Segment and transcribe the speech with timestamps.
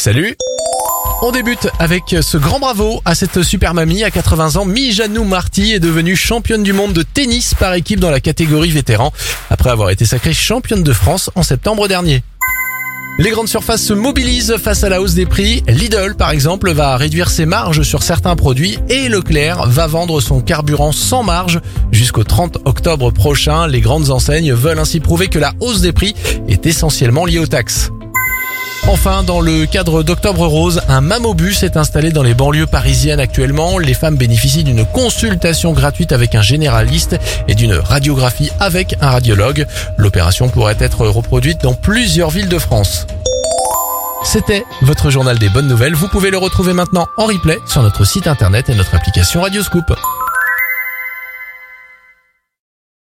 [0.00, 0.34] Salut
[1.20, 4.64] on débute avec ce grand bravo à cette super mamie à 80 ans.
[4.64, 9.12] Mijanou Marty est devenue championne du monde de tennis par équipe dans la catégorie vétéran
[9.50, 12.22] après avoir été sacrée championne de France en septembre dernier.
[13.18, 15.62] Les grandes surfaces se mobilisent face à la hausse des prix.
[15.68, 20.40] Lidl, par exemple, va réduire ses marges sur certains produits et Leclerc va vendre son
[20.40, 21.60] carburant sans marge
[21.92, 23.66] jusqu'au 30 octobre prochain.
[23.66, 26.14] Les grandes enseignes veulent ainsi prouver que la hausse des prix
[26.48, 27.90] est essentiellement liée aux taxes.
[28.92, 33.78] Enfin, dans le cadre d'Octobre Rose, un mamobus est installé dans les banlieues parisiennes actuellement.
[33.78, 39.64] Les femmes bénéficient d'une consultation gratuite avec un généraliste et d'une radiographie avec un radiologue.
[39.96, 43.06] L'opération pourrait être reproduite dans plusieurs villes de France.
[44.24, 45.94] C'était votre journal des bonnes nouvelles.
[45.94, 49.94] Vous pouvez le retrouver maintenant en replay sur notre site internet et notre application Radioscoop.